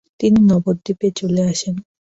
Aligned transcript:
তিনি 0.19 0.39
নবদ্বীপে 0.49 1.07
চলে 1.19 1.41
আসেন। 1.51 1.75